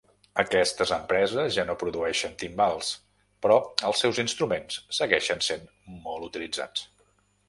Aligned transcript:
Aquestes 0.41 0.91
empreses 0.95 1.57
ja 1.57 1.65
no 1.67 1.73
produeixen 1.83 2.31
timbals, 2.43 2.89
però 3.47 3.57
els 3.91 4.01
seus 4.05 4.21
instruments 4.23 4.79
segueixen 5.01 5.45
sent 5.49 5.69
molt 6.07 6.27
utilitzats. 6.29 6.87